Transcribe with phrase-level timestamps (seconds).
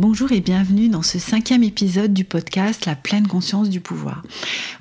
[0.00, 4.22] Bonjour et bienvenue dans ce cinquième épisode du podcast La pleine conscience du pouvoir.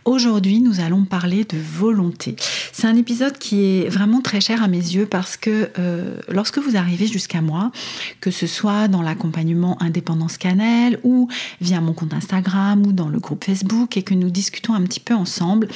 [0.06, 2.38] Aujourd'hui, nous allons parler de volonté.
[2.72, 6.60] C'est un épisode qui est vraiment très cher à mes yeux parce que euh, lorsque
[6.60, 7.74] vous arrivez jusqu'à moi,
[8.22, 11.28] que ce soit dans l'accompagnement Indépendance Cannelle ou
[11.60, 15.02] via mon compte Instagram ou dans le groupe Facebook et que nous discutons un petit
[15.02, 15.68] peu ensemble,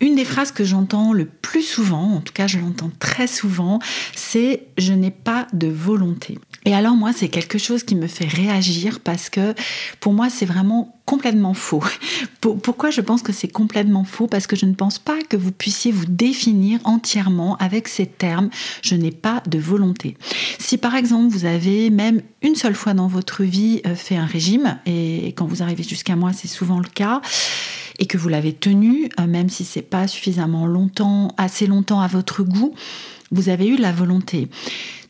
[0.00, 3.80] une des phrases que j'entends le plus souvent, en tout cas je l'entends très souvent,
[4.14, 6.38] c'est je n'ai pas de volonté.
[6.66, 9.54] Et alors moi, c'est quelque chose qui me fait réagir parce que
[9.98, 11.82] pour moi, c'est vraiment complètement faux.
[12.40, 14.26] Pourquoi je pense que c'est complètement faux?
[14.26, 18.50] Parce que je ne pense pas que vous puissiez vous définir entièrement avec ces termes
[18.82, 20.16] je n'ai pas de volonté.
[20.58, 24.26] Si par exemple vous avez même une seule fois dans votre vie euh, fait un
[24.26, 27.22] régime, et quand vous arrivez jusqu'à moi, c'est souvent le cas,
[27.98, 32.06] et que vous l'avez tenu, euh, même si c'est pas suffisamment longtemps, assez longtemps à
[32.06, 32.74] votre goût,
[33.30, 34.48] vous avez eu la volonté.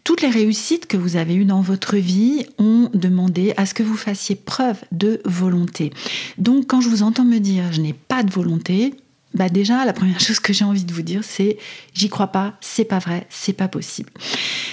[0.05, 3.83] Toutes les réussites que vous avez eues dans votre vie ont demandé à ce que
[3.83, 5.93] vous fassiez preuve de volonté.
[6.39, 8.95] Donc quand je vous entends me dire je n'ai pas de volonté,
[9.35, 11.57] bah déjà la première chose que j'ai envie de vous dire c'est
[11.95, 14.11] j'y crois pas, c'est pas vrai, c'est pas possible.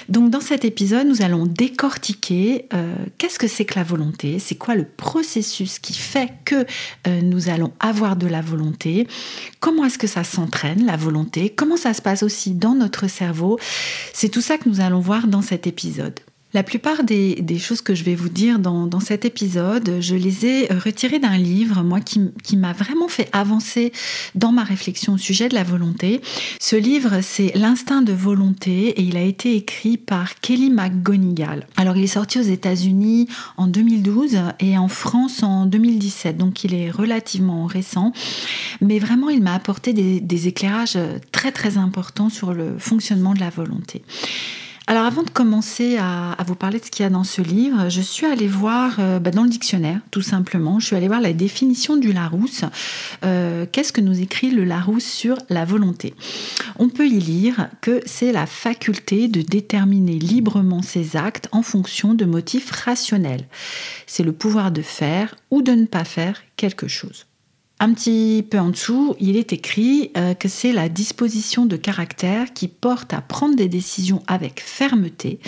[0.09, 4.55] Donc dans cet épisode, nous allons décortiquer euh, qu'est-ce que c'est que la volonté, c'est
[4.55, 6.65] quoi le processus qui fait que
[7.08, 9.08] euh, nous allons avoir de la volonté,
[9.59, 13.59] comment est-ce que ça s'entraîne la volonté, comment ça se passe aussi dans notre cerveau?
[14.14, 16.20] C'est tout ça que nous allons voir dans cet épisode.
[16.53, 20.67] La plupart des, choses que je vais vous dire dans, cet épisode, je les ai
[20.73, 23.91] retirées d'un livre, moi, qui, m'a vraiment fait avancer
[24.33, 26.21] dans ma réflexion au sujet de la volonté.
[26.61, 31.67] Ce livre, c'est L'instinct de volonté et il a été écrit par Kelly McGonigal.
[31.75, 33.27] Alors, il est sorti aux États-Unis
[33.58, 38.14] en 2012 et en France en 2017, donc il est relativement récent.
[38.79, 40.97] Mais vraiment, il m'a apporté des éclairages
[41.33, 44.02] très très importants sur le fonctionnement de la volonté.
[44.89, 47.89] Alors avant de commencer à, vous parler de ce qu'il y a dans ce livre,
[47.89, 51.20] je suis allée voir euh, bah, dans le dictionnaire, tout simplement, je suis allée voir
[51.20, 52.64] la définition du Larousse.
[53.26, 56.14] Euh, qu'est-ce que nous écrit le Larousse sur la volonté?
[56.80, 62.14] On peut y lire que c'est la faculté de déterminer librement ses actes en fonction
[62.14, 63.45] de motifs rationnels.
[64.05, 67.26] C'est le pouvoir de faire ou de ne pas faire quelque chose.
[67.80, 72.52] Un petit peu en dessous, il est écrit euh, que c'est la disposition de caractère
[72.54, 75.39] qui porte à prendre des décisions avec fermeté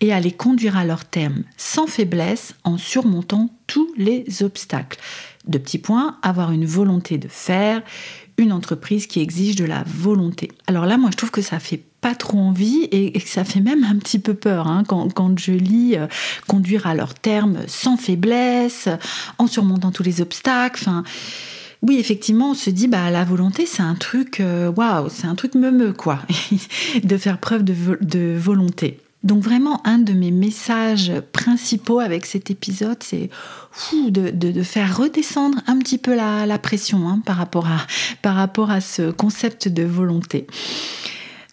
[0.00, 4.98] et à les conduire à leur terme sans faiblesse en surmontant tous les obstacles.
[5.46, 7.82] De petits points, avoir une volonté de faire,
[8.38, 10.52] une entreprise qui exige de la volonté.
[10.66, 13.60] Alors là, moi, je trouve que ça fait pas trop envie et, que ça fait
[13.60, 16.06] même un petit peu peur hein, quand, je lis euh,
[16.46, 18.88] conduire à leur terme sans faiblesse,
[19.36, 20.88] en surmontant tous les obstacles.
[21.86, 25.36] Oui, effectivement, on se dit, bah, la volonté, c'est un truc, euh, waouh, c'est un
[25.36, 26.20] truc meumeux, quoi,
[27.04, 28.98] de faire preuve de, volonté.
[29.22, 33.30] Donc vraiment, un de mes messages principaux avec cet épisode, c'est
[34.08, 37.36] de, faire redescendre un petit peu la, pression hein, par
[38.34, 40.46] rapport à ce concept de volonté.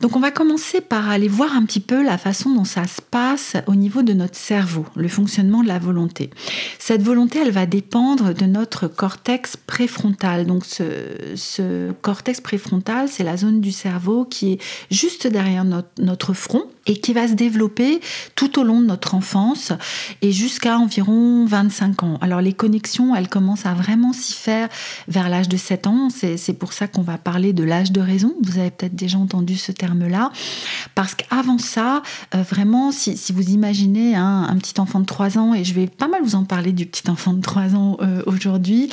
[0.04, 3.00] Donc on va commencer par aller voir un petit peu la façon dont ça se
[3.02, 6.30] passe au niveau de notre cerveau, le fonctionnement de la volonté.
[6.78, 10.46] Cette volonté, elle va dépendre de notre cortex préfrontal.
[10.46, 14.62] Donc ce, cortex préfrontal, c'est la zone du cerveau qui est
[14.92, 18.02] juste derrière notre, notre front et qui va se développer
[18.36, 19.72] tout au long de notre enfance
[20.22, 22.18] et jusqu'à environ 25 ans.
[22.20, 24.68] Alors les connexions, elles commencent à vraiment s'y faire
[25.08, 26.10] vers l'âge de 7 ans.
[26.10, 28.34] C'est pour ça qu'on va parler de l'âge de raison.
[28.44, 30.32] Vous avez peut-être déjà entendu ce terme terme-là,
[30.96, 32.02] parce qu'avant ça,
[32.36, 36.08] euh, vraiment, si, vous imaginez un petit enfant de 3 ans, et je vais pas
[36.08, 38.92] mal vous en parler du petit enfant de 3 ans euh, aujourd'hui,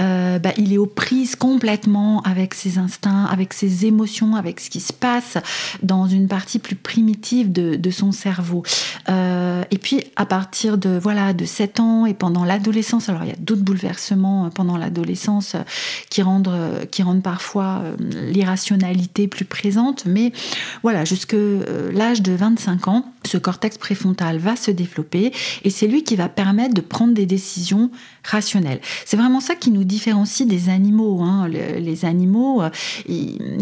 [0.00, 4.70] euh, bah, il est aux prises complètement avec ses instincts, avec ses émotions, avec ce
[4.70, 5.38] qui se passe
[5.82, 8.62] dans une partie plus primitive de, de son cerveau.
[9.08, 13.32] et puis, à partir de, voilà, de 7 ans et pendant l'adolescence, alors il y
[13.32, 15.56] a d'autres bouleversements pendant l'adolescence
[16.10, 20.32] qui rendent, qui rendent parfois l'irrationalité plus présente, mais
[20.82, 21.36] voilà, jusque
[21.92, 23.04] l'âge de 25 ans,
[23.38, 25.32] cortex préfrontal va se développer
[25.64, 27.90] et c'est lui qui va permettre de prendre des décisions
[28.24, 28.80] rationnelles.
[29.04, 31.20] C'est vraiment ça qui nous différencie des animaux.
[31.22, 31.48] Hein.
[31.48, 32.70] les animaux, euh,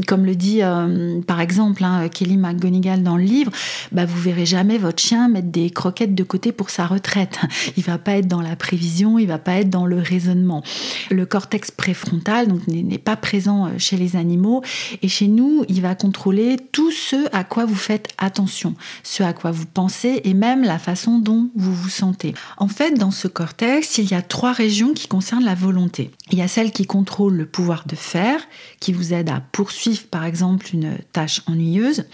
[0.06, 3.52] comme le dit euh, par exemple hein, Kelly McGonigal dans le livre,
[3.92, 7.38] bah, vous verrez jamais votre chien mettre des croquettes de côté pour sa retraite.
[7.76, 10.62] Il va pas être dans la prévision, il va pas être dans le raisonnement.
[11.10, 14.62] Le cortex préfrontal n'est pas présent euh, chez les animaux
[15.02, 19.32] et chez nous, il va contrôler tout ce à quoi vous faites attention, ce à
[19.32, 22.34] quoi vous pensez et même la façon dont vous vous sentez.
[22.56, 26.10] En fait, dans ce cortex, il y a trois régions qui concernent la volonté.
[26.30, 28.40] Il y a celle qui contrôle le pouvoir de faire,
[28.80, 32.04] qui vous aide à poursuivre par exemple une tâche ennuyeuse.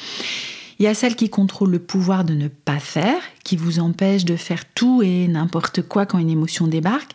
[0.80, 4.24] Il y a celle qui contrôle le pouvoir de ne pas faire, qui vous empêche
[4.24, 7.12] de faire tout et n'importe quoi quand une émotion débarque.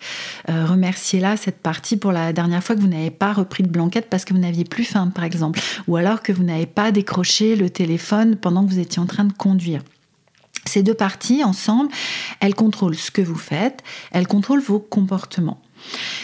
[0.50, 3.68] Euh, remerciez là cette partie pour la dernière fois que vous n'avez pas repris de
[3.68, 6.92] blanquette parce que vous n'aviez plus faim, par exemple, ou alors que vous n'avez pas
[6.92, 9.82] décroché le téléphone pendant que vous étiez en train de conduire.
[10.68, 11.90] Ces deux parties, ensemble,
[12.40, 15.62] elles contrôlent ce que vous faites, elles contrôlent vos comportements.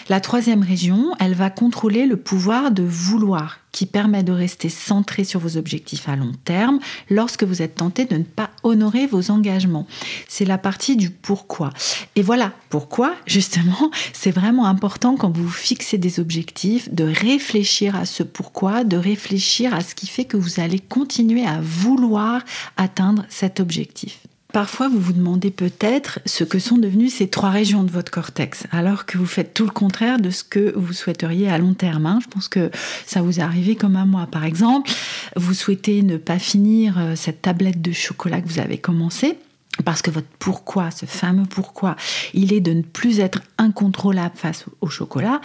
[0.10, 5.24] La troisième région, elle va contrôler le pouvoir de vouloir, qui permet de rester centré
[5.24, 6.80] sur vos objectifs à long terme
[7.10, 9.88] lorsque vous êtes tenté de ne pas honorer vos engagements.
[10.28, 11.70] C'est la partie du pourquoi.
[12.16, 18.06] Et voilà pourquoi, justement, c'est vraiment important quand vous fixez des objectifs de réfléchir à
[18.06, 22.42] ce pourquoi, de réfléchir à ce qui fait que vous allez continuer à vouloir
[22.76, 24.20] atteindre cet objectif.
[24.54, 28.68] Parfois, vous vous demandez peut-être ce que sont devenues ces trois régions de votre cortex,
[28.72, 32.06] alors que vous faites tout le contraire de ce que vous souhaiteriez à long terme.
[32.06, 32.20] Hein.
[32.22, 32.70] Je pense que
[33.06, 34.28] ça vous est arrivé comme à moi.
[34.30, 34.92] Par exemple,
[35.38, 39.38] vous souhaitez ne pas finir euh, cette tablette de chocolat que vous avez commencé.
[39.86, 41.96] Parce que votre pourquoi, ce fameux pourquoi,
[42.34, 45.40] il est de ne plus être incontrôlable face au chocolat,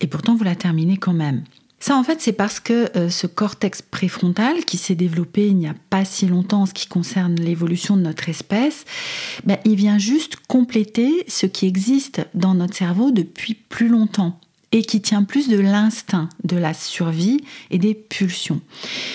[0.00, 1.42] et pourtant vous la terminez quand même.
[1.80, 5.68] Ça, en fait, c'est parce que euh, ce cortex préfrontal qui s'est développé il n'y
[5.68, 8.84] a pas si longtemps en ce qui concerne l'évolution de notre espèce,
[9.44, 14.40] ben, il vient juste compléter ce qui existe dans notre cerveau depuis plus longtemps
[14.72, 17.40] et qui tient plus de l'instinct, de la survie
[17.70, 18.60] et des pulsions.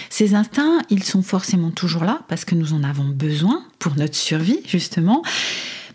[0.10, 4.16] Ces instincts, ils sont forcément toujours là parce que nous en avons besoin pour notre
[4.16, 5.22] survie, justement,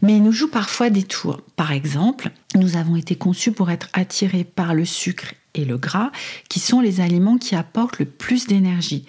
[0.02, 1.40] mais ils nous jouent parfois des tours.
[1.56, 6.10] Par exemple, nous avons été conçus pour être attirés par le sucre et le gras,
[6.48, 9.04] qui sont les aliments qui apportent le plus d'énergie.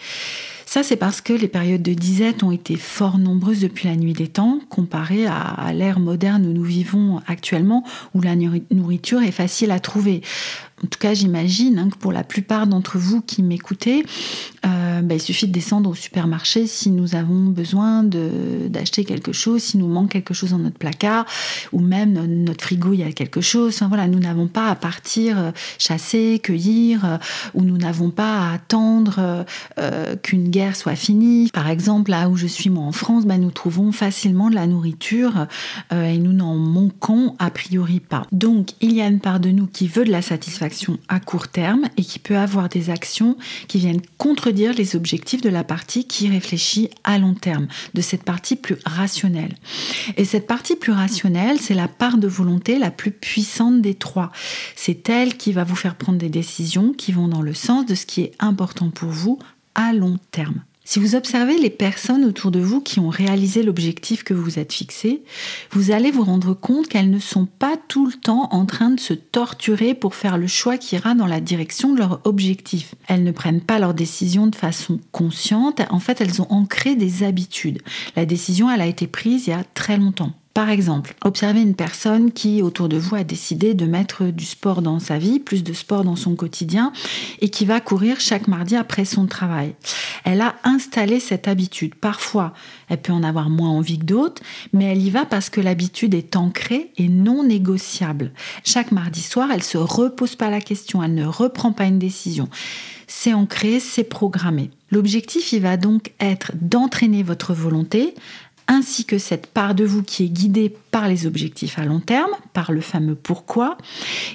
[0.66, 4.14] Ça, c'est parce que les périodes de disette ont été fort nombreuses depuis la nuit
[4.14, 7.84] des temps, comparées à, l'ère moderne où nous vivons actuellement,
[8.14, 10.22] où la nourriture est facile à trouver
[10.84, 14.06] en tout cas j'imagine hein, que pour la plupart d'entre vous qui m'écoutez,
[14.66, 19.62] euh, bah, il suffit de descendre au supermarché si nous avons besoin d'acheter quelque chose,
[19.62, 21.26] si nous manque quelque chose dans notre placard,
[21.72, 22.14] ou même
[22.44, 23.82] notre frigo il y a quelque chose.
[23.88, 27.18] Voilà, nous n'avons pas à partir euh, chasser, cueillir, euh,
[27.54, 29.46] ou nous n'avons pas à attendre
[30.24, 31.50] qu'une guerre soit finie.
[31.54, 34.68] Par exemple, là où je suis moi en France, bah, nous trouvons facilement de la
[34.68, 35.48] nourriture
[35.92, 38.26] et nous n'en manquons a priori pas.
[38.32, 41.48] Donc il y a une part de nous qui veut de la satisfaction à court
[41.48, 43.38] terme et qui peut avoir des actions
[43.68, 48.24] qui viennent contredire les objectifs de la partie qui réfléchit à long terme, de cette
[48.24, 49.56] partie plus rationnelle.
[50.18, 54.32] Et cette partie plus rationnelle, c'est la part de volonté la plus puissante des trois.
[54.76, 57.96] C'est elle qui va vous faire prendre des décisions qui vont dans le sens de
[57.96, 59.40] ce qui est important pour vous
[59.76, 60.62] à long terme.
[60.92, 64.74] Si vous observez les personnes autour de vous qui ont réalisé l'objectif que vous êtes
[64.74, 65.22] fixé,
[65.70, 69.00] vous allez vous rendre compte qu'elles ne sont pas tout le temps en train de
[69.00, 72.96] se torturer pour faire le choix qui ira dans la direction de leur objectif.
[73.08, 77.22] Elles ne prennent pas leurs décisions de façon consciente, en fait elles ont ancré des
[77.22, 77.84] habitudes.
[78.16, 80.34] La décision, elle a été prise il y a très longtemps.
[80.60, 84.82] Par exemple, observez une personne qui autour de vous a décidé de mettre du sport
[84.82, 86.92] dans sa vie, plus de sport dans son quotidien,
[87.40, 89.74] et qui va courir chaque mardi après son travail.
[90.26, 91.96] Elle a installé cette habitude.
[91.96, 92.54] Parfois,
[92.90, 94.42] elle peut en avoir moins envie que d'autres,
[94.74, 98.34] mais elle y va parce que l'habitude est ancrée et non négociable.
[98.66, 102.50] Chaque mardi soir, elle se repose pas la question, elle ne reprend pas une décision.
[103.08, 104.72] C'est ancré, c'est programmé.
[104.92, 108.14] L'objectif, il va donc être d'entraîner votre volonté
[108.70, 112.32] ainsi que cette part de vous qui est guidée par les objectifs à long terme,
[112.54, 113.78] par le fameux pourquoi,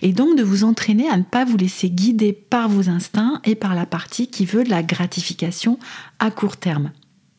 [0.03, 3.55] et donc de vous entraîner à ne pas vous laisser guider par vos instincts et
[3.55, 5.79] par la partie qui veut de la gratification
[6.19, 6.91] à court terme.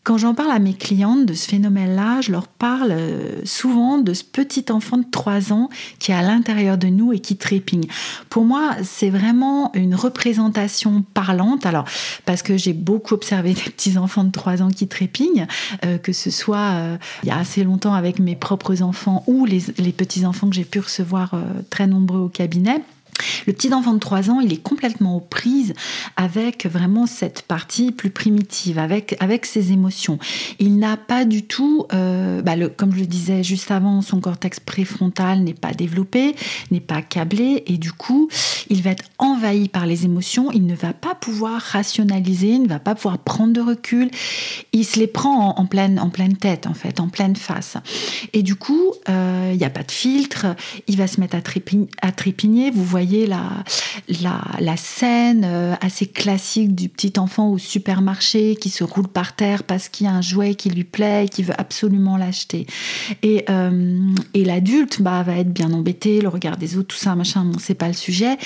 [0.06, 4.14] Quand j'en parle à mes clientes de ce phénomène-là, je leur parle euh, souvent de
[4.14, 7.88] ce petit enfant de 3 ans qui est à l'intérieur de nous et qui trépigne.
[8.30, 11.66] Pour moi, c'est vraiment une représentation parlante.
[11.66, 11.86] Alors,
[12.26, 15.48] parce que j'ai beaucoup observé des petits enfants de 3 ans qui trépignent,
[15.84, 19.48] euh, que ce soit euh, il y a assez longtemps avec mes propres enfants ou
[19.48, 21.34] les, les petits enfants que j'ai pu recevoir
[21.72, 22.84] très nombreux au cabinet.
[23.48, 25.74] Le petit enfant de 3 ans, il est complètement aux prises
[26.18, 29.16] avec vraiment cette partie plus primitive, avec,
[29.46, 30.18] ses émotions.
[30.60, 34.60] Il n'a pas du tout, euh, bah, comme je le disais juste avant, son cortex
[34.60, 36.36] préfrontal n'est pas développé,
[36.72, 38.30] n'est pas câblé, et du coup,
[38.70, 42.68] il va être envahi par les émotions, il ne va pas pouvoir rationaliser, il ne
[42.68, 44.10] va pas pouvoir prendre de recul,
[44.74, 46.00] il se les prend en, pleine,
[46.40, 47.78] tête, en fait, en pleine face.
[48.34, 50.48] Et du coup, euh, il n'y a pas de filtre,
[50.88, 51.36] il va se mettre
[52.02, 58.70] à trépigner, vous voyez la, scène euh, assez classique du petit enfant au supermarché qui
[58.70, 61.44] se roule par terre parce qu'il y a un jouet qui lui plaît et qui
[61.44, 62.68] veut absolument l'acheter.
[63.24, 67.46] Et, euh, l'adulte bah, va être bien embêté, le regard des autres, tout ça, machin,
[67.46, 68.38] bon, c'est pas le sujet.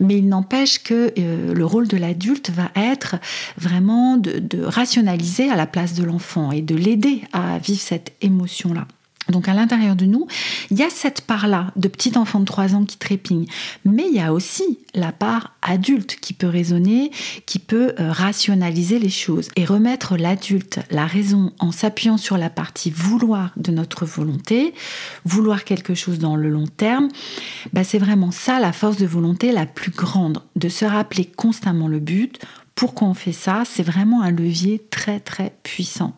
[0.00, 3.16] Mais il n'empêche que euh, le rôle de l'adulte va être
[3.56, 8.12] vraiment de, de rationaliser à la place de l'enfant et de l'aider à vivre cette
[8.20, 8.86] émotion-là.
[9.28, 10.26] Donc à l'intérieur de nous,
[10.70, 13.46] il y a cette part-là de petit enfant de 3 ans qui trépigne,
[13.84, 17.10] mais il y a aussi la part adulte qui peut raisonner,
[17.44, 22.50] qui peut euh, rationaliser les choses et remettre l'adulte, la raison en s'appuyant sur la
[22.50, 24.74] partie vouloir de notre volonté,
[25.24, 27.08] vouloir quelque chose dans le long terme,
[27.72, 31.88] bah c'est vraiment ça la force de volonté la plus grande, de se rappeler constamment
[31.88, 32.38] le but.
[32.74, 33.62] Pourquoi on fait ça?
[33.64, 36.14] C'est vraiment un levier très très puissant.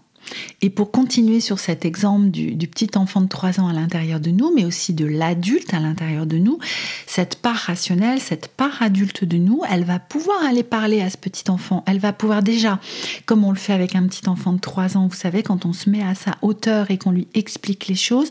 [0.60, 4.30] Et pour continuer sur cet exemple du, petit enfant de 3 ans à l'intérieur de
[4.30, 6.58] nous, mais aussi de l'adulte à l'intérieur de nous,
[7.06, 11.16] cette part rationnelle, cette part adulte de nous, elle va pouvoir aller parler à ce
[11.16, 11.84] petit enfant.
[11.86, 12.80] Elle va pouvoir déjà,
[13.26, 15.72] comme on le fait avec un petit enfant de 3 ans, vous savez, quand on
[15.72, 18.30] se met à sa hauteur et qu'on lui explique les choses,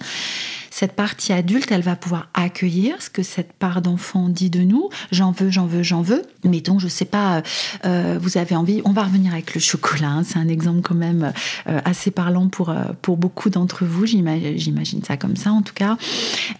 [0.77, 4.89] cette partie adulte, elle va pouvoir accueillir ce que cette part d'enfant dit de nous.
[5.12, 6.22] J'en veux, j'en veux, j'en veux.
[6.43, 7.41] Mettons, je sais pas,
[7.84, 10.10] euh, vous avez envie, on va revenir avec le chocolat.
[10.10, 10.24] Hein.
[10.24, 11.34] c'est un exemple quand même
[11.67, 14.05] euh, assez parlant pour, euh, beaucoup d'entre vous.
[14.05, 15.98] J'imagine ça comme ça en tout cas.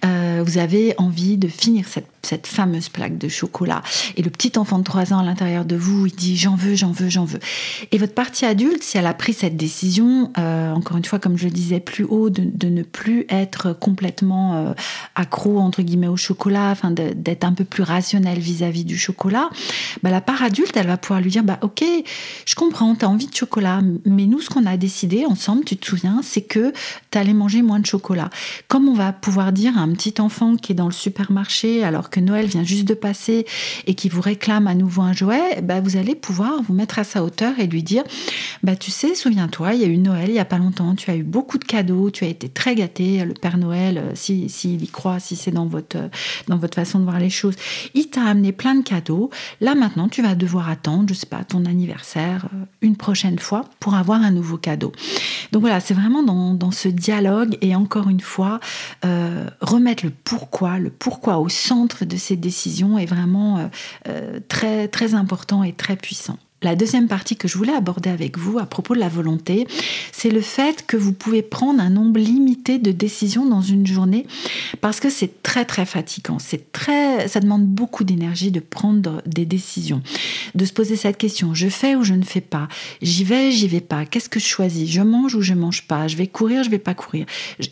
[0.04, 3.82] vous avez envie de finir cette, cette fameuse plaque de chocolat.
[4.16, 6.76] Et le petit enfant de 3 ans à l'intérieur de vous, il dit j'en veux,
[6.76, 7.40] j'en veux, j'en veux.
[7.92, 11.46] Et votre partie adulte, si elle a pris cette décision, encore une fois, comme je
[11.46, 14.74] le disais plus haut, de, de ne plus être complètement complètement euh,
[15.16, 19.50] accro entre guillemets au chocolat, enfin d'être un peu plus rationnel vis-à-vis du chocolat,
[20.04, 21.84] bah, la part adulte, elle va pouvoir lui dire bah ok,
[22.46, 25.78] je comprends, tu as envie de chocolat, mais nous ce qu'on a décidé ensemble, tu
[25.78, 26.74] te souviens, c'est que
[27.10, 28.30] tu allais manger moins de chocolat.
[28.68, 32.12] Comme on va pouvoir dire à un petit enfant qui est dans le supermarché alors
[32.12, 33.46] que Noël vient juste de passer
[33.86, 37.04] et qui vous réclame à nouveau un jouet, bah, vous allez pouvoir vous mettre à
[37.04, 38.04] sa hauteur et lui dire
[38.64, 41.12] bah tu sais, souviens-toi, il y a eu Noël il y a pas longtemps, tu
[41.12, 44.50] as eu beaucoup de cadeaux, tu as été très gâté, le Père Noël euh, s'il
[44.50, 46.10] si, y croit, si c'est dans votre, euh,
[46.48, 47.56] dans votre façon de voir les choses.
[47.94, 49.30] Il t'a amené plein de cadeaux.
[49.62, 53.66] Là maintenant, tu vas devoir attendre, je sais pas, ton anniversaire euh, une prochaine fois
[53.80, 54.92] pour avoir un nouveau cadeau.
[55.52, 58.60] Donc voilà, c'est vraiment dans, dans, ce dialogue et encore une fois,
[59.62, 63.70] remettre le pourquoi, le pourquoi au centre de ces décisions est vraiment
[64.48, 66.38] très, très important et très puissant.
[66.64, 69.68] La deuxième partie que je voulais aborder avec vous à propos de la volonté,
[70.12, 74.26] c'est le fait que vous pouvez prendre un nombre limité de décisions dans une journée
[74.82, 79.46] parce que c'est très très fatigant, c'est très ça demande beaucoup d'énergie de prendre des
[79.46, 80.02] décisions,
[80.56, 82.68] de se poser cette question, je fais ou je ne fais pas,
[83.04, 86.08] j'y vais, j'y vais pas, qu'est-ce que je choisis, je mange ou je mange pas,
[86.08, 87.28] je vais courir, je vais pas courir,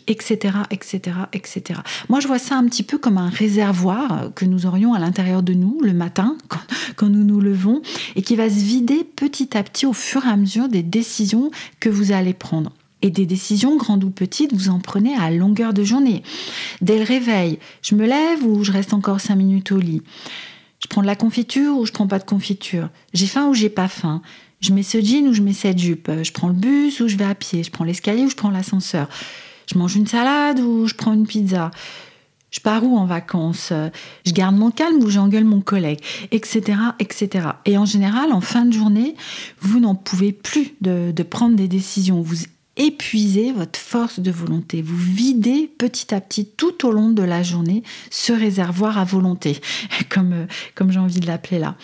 [0.06, 1.80] etc., etc., etc.
[2.08, 5.42] Moi, je vois ça un petit peu comme un réservoir que nous aurions à l'intérieur
[5.42, 6.36] de nous le matin
[6.96, 7.82] quand, nous nous levons
[8.14, 11.50] et qui va se vider petit à petit au fur et à mesure des décisions
[11.80, 12.72] que vous allez prendre.
[13.02, 16.22] Et des décisions, grandes ou petites, vous en prenez à longueur de journée.
[16.80, 20.02] Dès le réveil, je me lève ou je reste encore cinq minutes au lit.
[20.80, 22.88] Je prends de la confiture ou je prends pas de confiture.
[23.12, 24.22] J'ai faim ou j'ai pas faim.
[24.60, 26.10] Je mets ce jean ou je mets cette jupe.
[26.22, 27.62] Je prends le bus ou je vais à pied.
[27.62, 29.08] Je prends l'escalier ou je prends l'ascenseur.
[29.70, 31.70] Je mange une salade ou je prends une pizza.
[32.50, 33.72] Je pars où en vacances?
[34.24, 36.00] Je garde mon calme ou j'engueule mon collègue
[36.30, 36.78] Etc.
[36.98, 37.48] etc.
[37.64, 39.14] Et en général, en fin de journée,
[39.60, 42.22] vous n'en pouvez plus de, prendre des décisions.
[42.22, 42.36] Vous
[42.76, 44.82] épuisez votre force de volonté.
[44.82, 49.58] Vous videz petit à petit tout au long de la journée ce réservoir à volonté,
[50.10, 51.76] comme, euh, comme j'ai envie de l'appeler là.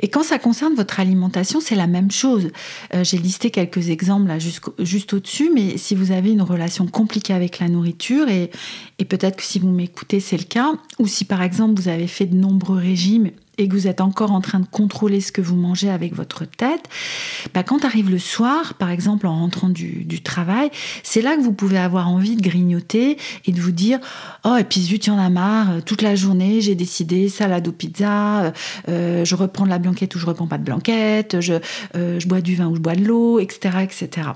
[0.00, 2.50] Et quand ça concerne votre alimentation, c'est la même chose.
[2.94, 7.34] Euh, j'ai listé quelques exemples là juste au-dessus, mais si vous avez une relation compliquée
[7.34, 8.50] avec la nourriture, et,
[8.98, 12.06] et peut-être que si vous m'écoutez, c'est le cas, ou si par exemple vous avez
[12.06, 15.40] fait de nombreux régimes et que vous êtes encore en train de contrôler ce que
[15.40, 16.88] vous mangez avec votre tête,
[17.52, 20.70] bah quand arrive le soir, par exemple en rentrant du, travail,
[21.02, 23.98] c'est là que vous pouvez avoir envie de grignoter et de vous dire
[24.44, 27.66] Oh, et puis zut, y en a marre, euh, toute la journée, j'ai décidé salade
[27.66, 28.50] ou pizza, euh,
[28.88, 31.54] euh, je reprends de la blanquette ou je reprends pas de blanquette, je,
[31.94, 34.28] je bois du vin ou je bois de l'eau, etc., etc.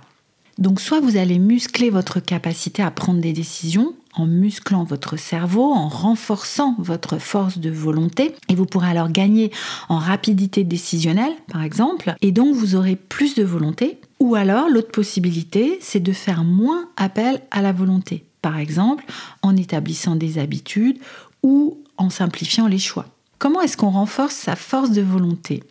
[0.58, 5.72] Donc soit vous allez muscler votre capacité à prendre des décisions en musclant votre cerveau,
[5.72, 9.52] en renforçant votre force de volonté, et vous pourrez alors gagner
[9.88, 14.00] en rapidité décisionnelle, par exemple, et donc vous aurez plus de volonté.
[14.18, 19.04] Ou alors l'autre possibilité, c'est de faire moins appel à la volonté, par exemple
[19.42, 20.98] en établissant des habitudes
[21.42, 23.06] ou en simplifiant les choix.
[23.38, 25.62] Comment est-ce qu'on renforce sa force de volonté?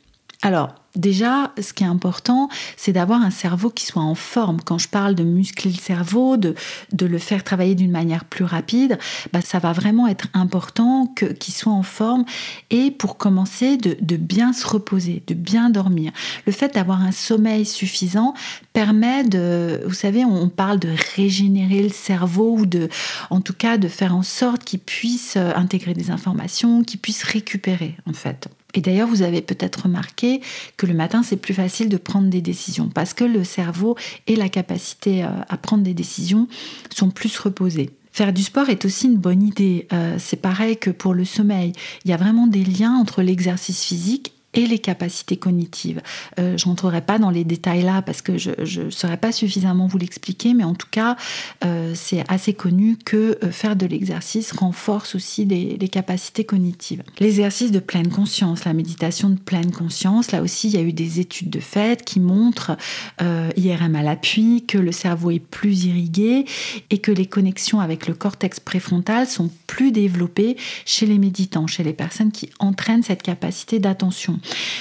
[0.41, 4.61] Alors, Déjà, ce qui est important, c'est d'avoir un cerveau qui soit en forme.
[4.63, 6.55] Quand je parle de muscler le cerveau, de,
[6.99, 8.97] le faire travailler d'une manière plus rapide,
[9.33, 12.25] bah, ça va vraiment être important qu'il soit en forme
[12.69, 16.11] et pour commencer, de, de, bien se reposer, de bien dormir.
[16.45, 18.33] Le fait d'avoir un sommeil suffisant
[18.73, 22.89] permet de, vous savez, on parle de régénérer le cerveau ou de,
[23.29, 27.95] en tout cas, de faire en sorte qu'il puisse intégrer des informations, qu'il puisse récupérer,
[28.05, 28.47] en fait.
[28.75, 30.41] Et d'ailleurs, vous avez peut-être remarqué
[30.77, 33.95] que le matin, c'est plus facile de prendre des décisions parce que le cerveau
[34.27, 36.47] et la capacité euh, à prendre des décisions
[36.93, 37.89] sont plus reposés.
[38.11, 39.87] Faire du sport est aussi une bonne idée.
[39.91, 41.73] Euh, c'est pareil que pour le sommeil.
[42.03, 46.01] Il y a vraiment des liens entre l'exercice physique et les capacités cognitives.
[46.39, 49.87] Euh, je n'entrerai pas dans les détails là parce que je ne saurais pas suffisamment
[49.87, 51.17] vous l'expliquer, mais en tout cas,
[51.63, 57.03] euh, c'est assez connu que euh, faire de l'exercice renforce aussi les, capacités cognitives.
[57.19, 60.93] L'exercice de pleine conscience, la méditation de pleine conscience, là aussi, il y a eu
[60.93, 62.75] des études de fait qui montrent,
[63.21, 66.45] IRM à l'appui, que le cerveau est plus irrigué
[66.89, 71.83] et que les connexions avec le cortex préfrontal sont plus développées chez les méditants, chez
[71.83, 74.39] les personnes qui entraînent cette capacité d'attention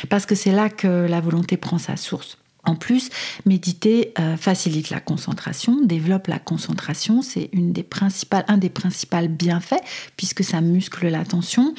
[0.09, 2.38] parce que c'est là que la volonté prend sa source.
[2.66, 3.11] En plus,
[3.44, 9.83] méditer euh, facilite la concentration, développe la concentration, c'est un des principaux bienfaits
[10.16, 11.75] puisque ça muscle l'attention.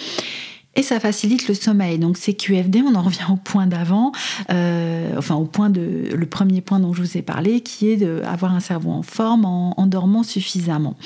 [0.78, 1.98] Et ça facilite le sommeil.
[1.98, 4.12] Donc CQFD, on en revient au point d'avant,
[4.52, 7.96] euh, enfin au point de le premier point dont je vous ai parlé, qui est
[7.96, 10.98] d'avoir un cerveau en forme en, dormant suffisamment.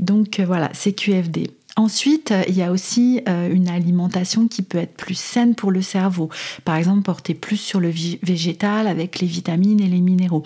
[0.00, 1.50] Donc euh, voilà, CQFD.
[1.78, 5.82] Ensuite, il y a aussi euh, une alimentation qui peut être plus saine pour le
[5.82, 6.30] cerveau.
[6.64, 7.92] Par exemple, porter plus sur le
[8.22, 10.42] végétal avec les vitamines et les minéraux.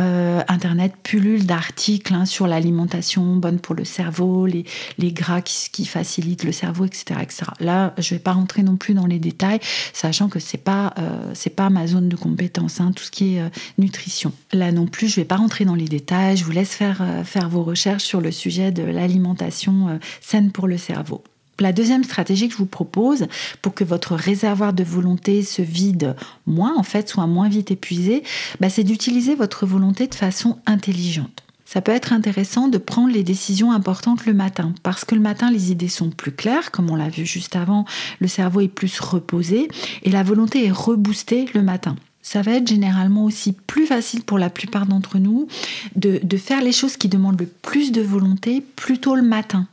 [0.00, 4.64] Euh, Internet pullule d'articles hein, sur l'alimentation bonne pour le cerveau, les,
[5.12, 7.20] gras qui, facilitent le cerveau, etc..
[7.60, 9.60] Là, je ne vais pas rentrer non plus dans les détails,
[9.92, 13.42] sachant que c'est pas euh, pas ma zone de compétence, hein, tout ce qui est
[13.76, 14.32] nutrition.
[14.54, 16.38] Là non plus, je ne vais pas rentrer dans les détails.
[16.38, 20.78] Je vous laisse faire faire vos recherches sur le sujet de l'alimentation saine pour le
[20.78, 21.22] cerveau.
[21.60, 23.26] La deuxième stratégie que je vous propose
[23.60, 28.22] pour que votre réservoir de volonté se vide moins, en fait, soit moins vite épuisé,
[28.58, 31.44] bah, c'est d'utiliser votre volonté de façon intelligente.
[31.64, 35.50] Ça peut être intéressant de prendre les décisions importantes le matin, parce que le matin,
[35.50, 37.84] les idées sont plus claires, comme on l'a vu juste avant,
[38.18, 39.68] le cerveau est plus reposé
[40.02, 44.38] et la volonté est reboostée le matin ça va être généralement aussi plus facile pour
[44.38, 45.48] la plupart d'entre nous
[45.96, 49.66] de, de, faire les choses qui demandent le plus de volonté plutôt le matin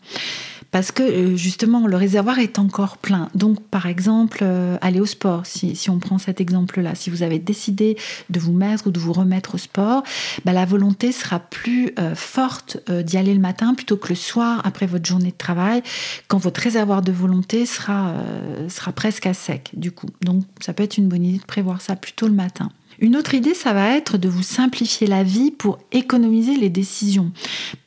[0.72, 3.30] parce que euh, justement le réservoir est encore plein.
[3.36, 7.40] Donc par exemple, euh, aller au sport, si, on prend cet exemple-là, si vous avez
[7.40, 7.98] décidé
[8.30, 10.04] de vous mettre ou de vous remettre au sport,
[10.46, 14.62] bah, la volonté sera plus euh, forte d'y aller le matin plutôt que le soir
[14.64, 15.82] après votre journée de travail,
[16.28, 18.14] quand votre réservoir de volonté sera,
[18.68, 20.10] sera presque à sec du coup.
[20.22, 22.70] Donc ça peut être une bonne idée de prévoir ça plutôt le matin.
[23.02, 27.32] Une autre idée, ça va être de vous simplifier la vie pour économiser les décisions.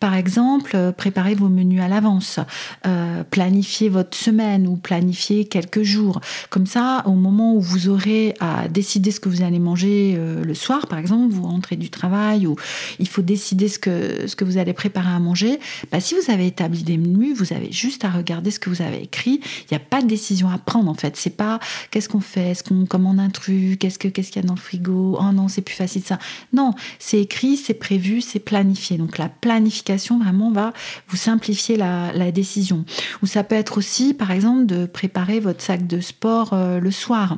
[0.01, 2.41] Par exemple, euh, préparez vos menus à l'avance,
[2.87, 6.23] euh, planifiez votre semaine ou planifiez quelques jours.
[6.49, 10.43] Comme ça, au moment où vous aurez à décider ce que vous allez manger euh,
[10.43, 12.57] le soir, par exemple, vous rentrez du travail ou
[12.99, 16.33] il faut décider ce que, ce que vous allez préparer à manger, bah, si vous
[16.33, 19.41] avez établi des menus, vous avez juste à regarder ce que vous avez écrit.
[19.43, 21.19] Il n'y a pas de décision à prendre en fait.
[21.19, 24.55] C'est pas qu'est-ce qu'on fait, est-ce qu'on commande un truc, qu'est-ce qu'il y a dans
[24.55, 26.19] le frigo oh non, c'est plus facile ça.
[26.53, 28.99] Non, c'est écrit, c'est prévu, c'est planifié.
[28.99, 30.73] Donc la planification vraiment va
[31.09, 32.85] vous simplifier la, décision.
[33.23, 36.91] Ou ça peut être aussi, par exemple, de préparer votre sac de sport euh, le
[36.91, 37.37] soir.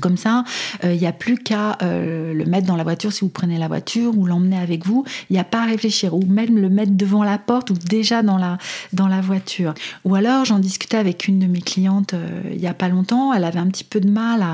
[0.00, 0.44] Comme ça,
[0.82, 4.16] il n'y a plus qu'à le mettre dans la voiture si vous prenez la voiture
[4.16, 5.04] ou l'emmener avec vous.
[5.30, 6.14] Il n'y a pas à réfléchir.
[6.14, 9.74] Ou même le mettre devant la porte ou déjà dans la, voiture.
[10.04, 12.14] Ou alors, j'en discutais avec une de mes clientes
[12.50, 13.32] il n'y a pas longtemps.
[13.32, 14.44] Elle avait un petit peu de mal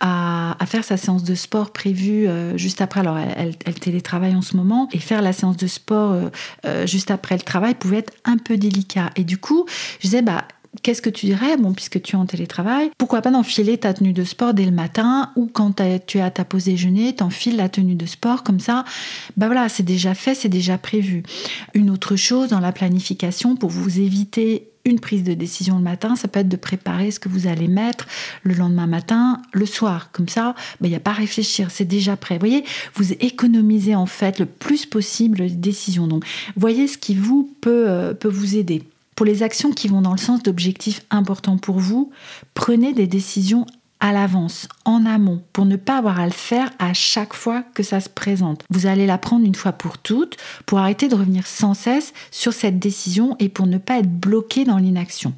[0.00, 3.00] à, faire sa séance de sport prévue juste après.
[3.00, 4.88] Alors, elle, elle, télétravaille en ce moment.
[4.92, 6.16] Et faire la séance de sport
[6.84, 9.10] juste après le travail pouvait être un peu délicat.
[9.16, 9.66] Et du coup,
[9.98, 10.44] je disais, bah,
[10.82, 14.12] qu'est-ce que tu dirais Bon, puisque tu es en télétravail, pourquoi pas d'enfiler ta tenue
[14.12, 17.68] de sport dès le matin ou quand tu es à ta pause déjeuner, t'enfiles la
[17.68, 18.84] tenue de sport comme ça.
[19.36, 21.22] Bah voilà, c'est déjà fait, c'est déjà prévu.
[21.74, 26.16] Une autre chose dans la planification pour vous éviter une prise de décision le matin,
[26.16, 28.06] ça peut être de préparer ce que vous allez mettre
[28.42, 30.10] le lendemain matin, le soir.
[30.12, 32.40] Comme ça, il n'y a pas à réfléchir, c'est déjà prêt.
[32.94, 36.08] Vous économisez en fait le plus possible les décisions.
[36.08, 36.24] Donc,
[36.56, 38.82] voyez ce qui vous peut, euh, peut vous aider.
[39.14, 42.10] Pour les actions qui vont dans le sens d'objectifs importants pour vous,
[42.54, 43.66] prenez des décisions
[44.02, 47.84] à l'avance, en amont, pour ne pas avoir à le faire à chaque fois que
[47.84, 48.64] ça se présente.
[48.68, 52.52] Vous allez la prendre une fois pour toutes, pour arrêter de revenir sans cesse sur
[52.52, 55.34] cette décision et pour ne pas être bloqué dans l'inaction.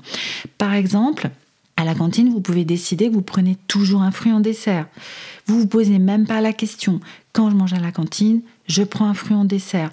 [0.56, 1.28] Par exemple,
[1.76, 4.86] à la cantine, vous pouvez décider que vous prenez toujours un fruit en dessert.
[5.46, 7.00] Vous vous posez même pas la question.
[7.34, 9.90] Quand je mange à la cantine, je prends un fruit en dessert.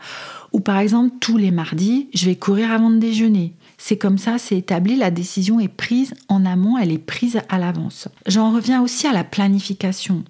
[0.53, 3.53] Ou par exemple, tous les mardis, je vais courir avant de déjeuner.
[3.83, 7.57] C'est comme ça, c'est établi, la décision est prise en amont, elle est prise à
[7.57, 8.09] l'avance.
[8.27, 10.23] J'en reviens aussi à la planification.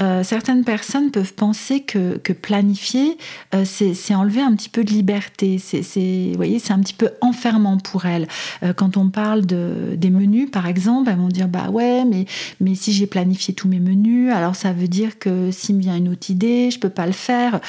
[0.00, 3.18] Euh, certaines personnes peuvent penser que, planifier,
[3.54, 5.58] euh, c'est enlever un petit peu de liberté.
[5.58, 5.82] C'est,
[6.70, 8.28] un petit peu enfermant pour elles.
[8.62, 12.24] Euh, quand on parle de, des menus, par exemple, elles vont dire bah ouais, mais,
[12.60, 15.96] mais si j'ai planifié tous mes menus, alors ça veut dire que s'il me vient
[15.96, 17.60] une autre idée, je peux pas le faire.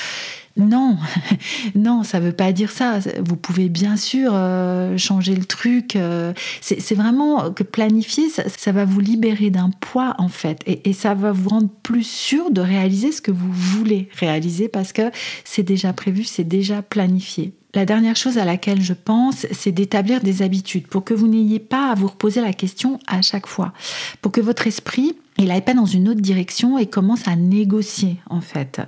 [0.58, 0.98] Non,
[1.76, 3.00] non, ça ne veut pas dire ça.
[3.24, 5.96] Vous pouvez bien sûr euh, changer le truc.
[5.96, 10.62] Euh, c'est vraiment que planifier, ça, va vous libérer d'un poids en fait.
[10.66, 14.68] Et, et, ça va vous rendre plus sûr de réaliser ce que vous voulez réaliser
[14.68, 15.12] parce que
[15.44, 17.54] c'est déjà prévu, c'est déjà planifié.
[17.74, 21.60] La dernière chose à laquelle je pense, c'est d'établir des habitudes pour que vous n'ayez
[21.60, 23.74] pas à vous reposer la question à chaque fois.
[24.22, 28.18] Pour que votre esprit il n'aille pas dans une autre direction et commence à négocier
[28.30, 28.82] en fait.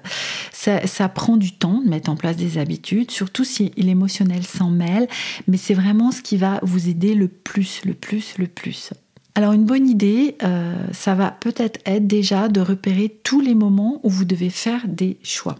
[0.52, 5.08] Ça, prend du temps de mettre en place des habitudes, surtout si l'émotionnel s'en mêle,
[5.48, 8.92] mais c'est vraiment ce qui va vous aider le plus, le plus, le plus.
[9.36, 14.00] Alors une bonne idée, euh, ça va peut-être être déjà de repérer tous les moments
[14.04, 15.56] où vous devez faire des choix.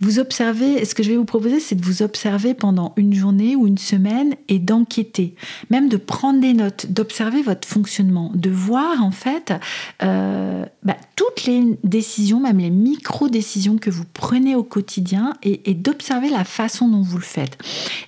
[0.00, 3.56] Vous observez, ce que je vais vous proposer, c'est de vous observer pendant une journée
[3.56, 5.34] ou une semaine et d'enquêter,
[5.70, 9.54] même de prendre des notes, d'observer votre fonctionnement, de voir en fait
[10.02, 15.74] euh, bah, toutes les décisions, même les micro-décisions que vous prenez au quotidien et, et
[15.74, 17.58] d'observer la façon dont vous le faites.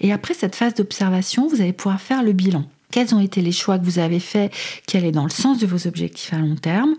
[0.01, 3.53] Et après cette phase d'observation, vous allez pouvoir faire le bilan quels ont été les
[3.53, 4.53] choix que vous avez faits
[4.87, 6.94] qui allaient dans le sens de vos objectifs à long terme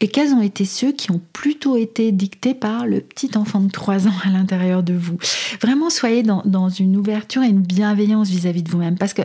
[0.00, 3.70] et quels ont été ceux qui ont plutôt été dictés par le petit enfant de
[3.70, 5.18] 3 ans à l'intérieur de vous.
[5.60, 9.22] Vraiment, soyez dans, une ouverture et une bienveillance vis-à-vis de vous-même parce que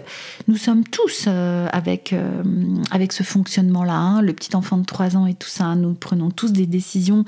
[0.47, 2.43] nous sommes tous euh, avec, euh,
[2.91, 6.31] avec ce fonctionnement-là, hein, le petit enfant de 3 ans et tout ça, nous prenons
[6.31, 7.25] tous des décisions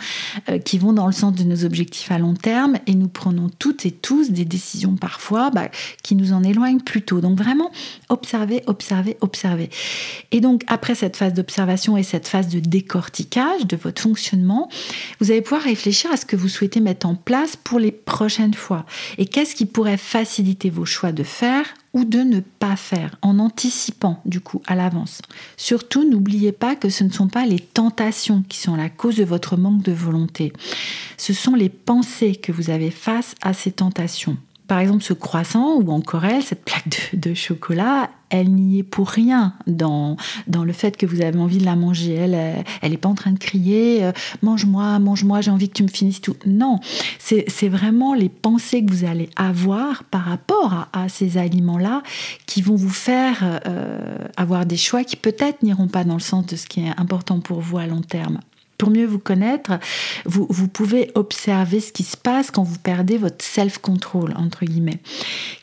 [0.50, 3.50] euh, qui vont dans le sens de nos objectifs à long terme et nous prenons
[3.60, 5.70] toutes et tous des décisions parfois bah,
[6.02, 7.22] qui nous en éloignent plutôt.
[7.22, 7.72] Donc vraiment,
[8.10, 9.70] observez observer, observer,
[10.32, 14.70] Et donc, après cette phase d'observation et cette phase de décortiquage de votre fonctionnement,
[15.20, 18.54] vous allez pouvoir réfléchir à ce que vous souhaitez mettre en place pour les prochaines
[18.54, 18.86] fois.
[19.18, 23.38] Et qu'est-ce qui pourrait faciliter vos choix de faire ou de ne pas faire, en
[23.40, 25.22] anticipant du coup à l'avance.
[25.58, 29.24] Surtout, n'oubliez pas que ce ne sont pas les tentations qui sont la cause de
[29.24, 30.54] votre manque de volonté.
[31.18, 35.76] Ce sont les pensées que vous avez face à ces tentations par exemple, ce croissant
[35.76, 40.16] ou encore elle, cette plaque de, chocolat, elle n'y est pour rien dans,
[40.48, 42.14] le fait que vous avez envie de la manger.
[42.14, 45.84] Elle n'est elle pas en train de crier euh, mange-moi, mange-moi, j'ai envie que tu
[45.84, 46.36] me finisses tout.
[46.46, 46.80] Non,
[47.20, 52.02] c'est vraiment les pensées que vous allez avoir par rapport à, ces aliments-là
[52.46, 56.46] qui vont vous faire euh, avoir des choix qui peut-être n'iront pas dans le sens
[56.46, 58.40] de ce qui est important pour vous à long terme
[58.84, 59.80] pour mieux vous connaître,
[60.26, 65.00] vous, pouvez observer ce qui se passe quand vous perdez votre self-control, entre guillemets.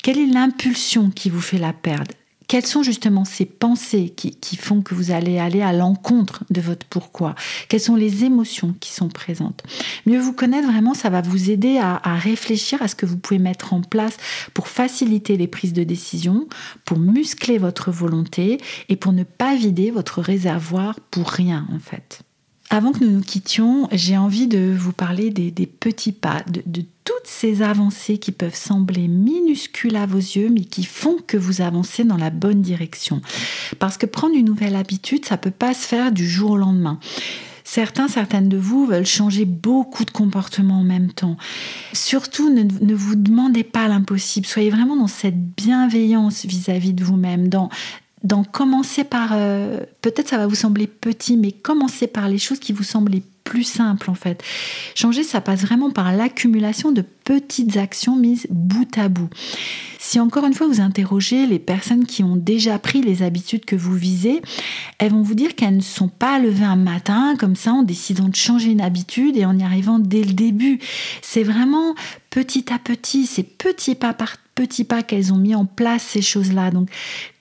[0.03, 2.13] Quelle est l'impulsion qui vous fait la perdre?
[2.49, 6.87] Quelles sont justement ces pensées qui, font que vous allez aller à l'encontre de votre
[6.87, 7.35] pourquoi?
[7.69, 9.65] Quelles sont les émotions qui sont présentes?
[10.07, 13.39] Mieux vous connaître vraiment, ça va vous aider à, réfléchir à ce que vous pouvez
[13.39, 14.17] mettre en place
[14.55, 16.49] pour faciliter les prises de décision,
[16.87, 18.57] pour muscler votre volonté
[18.89, 22.25] et pour ne pas vider votre réservoir pour rien en fait.
[22.73, 27.17] Avant que nous nous quittions, j'ai envie de vous parler des, petits pas, de, toutes
[27.25, 32.05] ces avancées qui peuvent sembler minuscules à vos yeux, mais qui font que vous avancez
[32.05, 33.23] dans la bonne direction.
[33.81, 37.01] Parce que prendre une nouvelle habitude, ça peut pas se faire du jour au lendemain
[37.73, 41.37] Certains, certaines de vous veulent changer beaucoup de comportements en même temps.
[41.93, 44.45] Surtout, ne, vous demandez pas l'impossible.
[44.45, 47.69] Soyez vraiment dans cette bienveillance vis-à-vis de vous-même, dans
[48.23, 52.59] dans commencer par, euh, peut-être ça va vous sembler petit, mais commencer par les choses
[52.59, 54.43] qui vous semblent plus simples en fait.
[54.95, 59.29] Changer, ça passe vraiment par l'accumulation de petites actions mises bout à bout.
[59.99, 63.77] Si encore une fois vous interrogez les personnes qui ont déjà pris les habitudes que
[63.77, 64.41] vous visez,
[64.99, 68.29] elles vont vous dire qu'elles ne sont pas levées un matin comme ça en décidant
[68.29, 70.79] de changer une habitude et en y arrivant dès le début.
[71.21, 71.95] C'est vraiment
[72.31, 76.23] petit à petit, c'est petit pas par petit pas qu'elles ont mis en place ces
[76.23, 76.71] choses-là.
[76.71, 76.89] Donc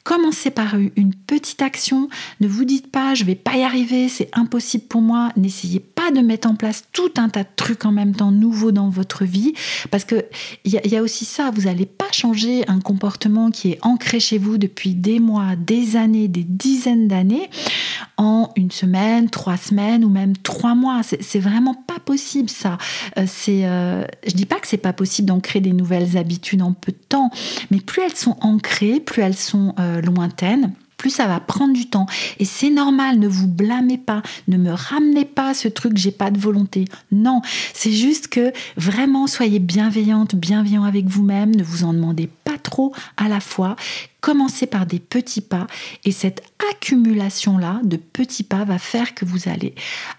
[0.09, 2.09] Commencez par une petite action.
[2.39, 5.29] Ne vous dites pas je vais pas y arriver, c'est impossible pour moi.
[5.37, 5.79] N'essayez
[6.11, 9.25] de mettre en place tout un tas de trucs en même temps nouveaux dans votre
[9.25, 9.53] vie
[9.91, 10.25] parce que
[10.65, 11.51] il y, a aussi ça.
[11.51, 15.95] Vous n'allez pas changer un comportement qui est ancré chez vous depuis des mois, des
[15.95, 17.49] années, des dizaines d'années
[18.17, 21.01] en une semaine, trois semaines ou même trois mois.
[21.03, 22.77] C'est vraiment pas possible ça.
[23.17, 26.73] Euh, c'est, euh, je dis pas que c'est pas possible d'ancrer des nouvelles habitudes en
[26.73, 27.31] peu de temps,
[27.71, 31.89] mais plus elles sont ancrées, plus elles sont euh, lointaine, plus ça va prendre du
[31.89, 32.05] temps.
[32.37, 36.29] Et c'est normal, ne vous blâmez pas, ne me ramenez pas ce truc, j'ai pas
[36.29, 36.85] de volonté.
[37.11, 37.41] Non,
[37.73, 42.93] c'est juste que vraiment soyez bienveillante, bienveillant avec vous-même, ne vous en demandez pas trop
[43.17, 43.77] à la fois.
[44.19, 45.67] Commencez par des petits pas
[46.03, 49.73] et cette accumulation-là de petits pas va faire que vous allez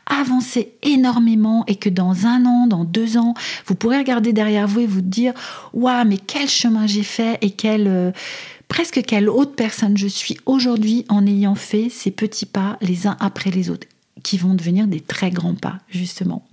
[0.06, 3.34] avancer énormément et que dans un an, dans deux ans,
[3.66, 5.34] vous pourrez regarder derrière vous et vous dire
[5.74, 7.86] Waouh, mais quel chemin j'ai fait et quel.
[7.86, 8.12] Euh,
[8.70, 13.16] presque quelle autre personne je suis aujourd'hui en ayant fait ces petits pas les uns
[13.20, 13.88] après les autres,
[14.22, 16.46] qui vont devenir des très grands pas, justement.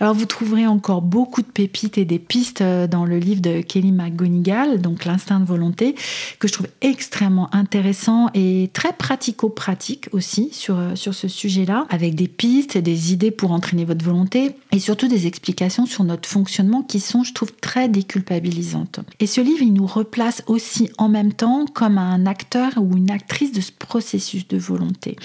[0.00, 3.60] Alors vous trouverez encore beaucoup de pépites et des pistes euh, dans le livre de
[3.60, 5.94] Kelly McGonigal, donc l'instinct de volonté,
[6.38, 12.14] que je trouve extrêmement intéressant et très pratico-pratique aussi sur, euh, sur ce sujet-là, avec
[12.14, 16.82] des pistes, des idées pour entraîner votre volonté et surtout des explications sur notre fonctionnement
[16.82, 19.00] qui sont, je trouve, très déculpabilisantes.
[19.20, 23.10] Et ce livre, il nous replace aussi en même temps comme un acteur ou une
[23.10, 25.16] actrice de ce processus de volonté.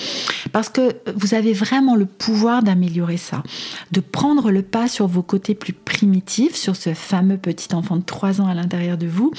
[0.52, 3.44] Parce que vous avez vraiment le pouvoir d'améliorer ça,
[3.92, 8.02] de prendre le pas sur vos côtés plus primitifs, sur ce fameux petit enfant de
[8.02, 9.32] 3 ans à l'intérieur de vous,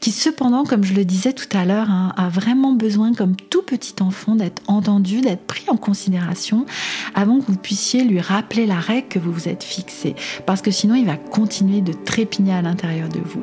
[0.00, 3.62] qui cependant, comme je le disais tout à l'heure, hein, a vraiment besoin, comme tout
[3.62, 6.66] petit enfant, d'être entendu, d'être pris en considération
[7.14, 10.14] avant que vous puissiez lui rappeler la règle que vous vous êtes fixée.
[10.44, 13.42] Parce que sinon, il va continuer de trépigner à l'intérieur de vous.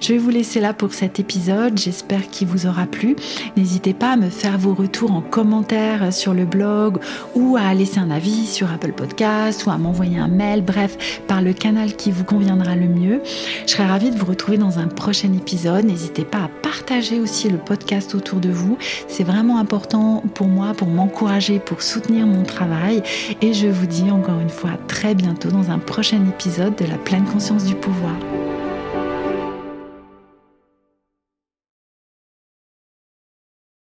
[0.00, 1.78] Je vais vous laisser là pour cet épisode.
[1.78, 3.16] J'espère qu'il vous aura plu.
[3.56, 6.98] N'hésitez pas à me faire vos retours en commentaire sur le blog
[7.34, 10.62] ou à laisser un avis sur Apple Podcast ou à m'envoyer un mail.
[10.62, 13.20] Bref, par le canal qui vous conviendra le mieux.
[13.66, 15.84] Je serai ravie de vous retrouver dans un prochain épisode.
[15.84, 18.78] N'hésitez pas à partager aussi le podcast autour de vous.
[19.08, 23.02] C'est vraiment important pour moi, pour m'encourager, pour soutenir mon travail.
[23.42, 26.96] Et je vous dis encore une fois très bientôt dans un prochain épisode de la
[26.96, 28.14] pleine conscience du pouvoir.